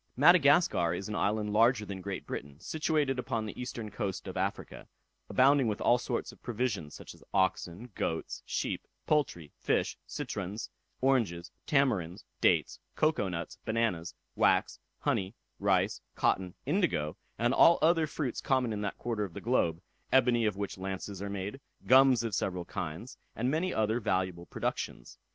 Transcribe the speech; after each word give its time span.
Madagascar 0.17 0.95
is 0.95 1.07
an 1.07 1.15
island 1.15 1.53
larger 1.53 1.85
than 1.85 2.01
Great 2.01 2.25
Britain, 2.25 2.59
situated 2.59 3.19
upon 3.19 3.45
the 3.45 3.61
eastern 3.61 3.91
coast 3.91 4.27
of 4.27 4.35
Africa, 4.35 4.87
abounding 5.29 5.67
with 5.67 5.79
all 5.79 5.99
sorts 5.99 6.31
of 6.31 6.41
provisions, 6.41 6.95
such 6.95 7.13
as 7.13 7.23
oxen, 7.35 7.91
goats, 7.93 8.41
sheep, 8.43 8.87
poultry, 9.05 9.51
fish, 9.59 9.99
citrons, 10.07 10.71
oranges, 11.01 11.51
tamarinds, 11.67 12.25
dates, 12.41 12.79
cocoa 12.95 13.29
nuts, 13.29 13.59
bananas, 13.63 14.15
wax, 14.35 14.79
honey, 15.01 15.35
rice, 15.59 16.01
cotton, 16.15 16.55
indigo, 16.65 17.15
and 17.37 17.53
all 17.53 17.77
other 17.83 18.07
fruits 18.07 18.41
common 18.41 18.73
in 18.73 18.81
that 18.81 18.97
quarter 18.97 19.23
of 19.23 19.35
the 19.35 19.39
globe; 19.39 19.83
ebony 20.11 20.45
of 20.47 20.57
which 20.57 20.79
lances 20.79 21.21
are 21.21 21.29
made, 21.29 21.61
gums 21.85 22.23
of 22.23 22.33
several 22.33 22.65
kinds, 22.65 23.19
and 23.35 23.51
many 23.51 23.71
other 23.71 23.99
valuable 23.99 24.47
productions. 24.47 25.19